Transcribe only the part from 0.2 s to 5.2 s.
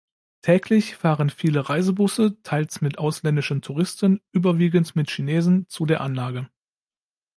Täglich fahren viele Reisebusse, teils mit ausländischen Touristen, überwiegend mit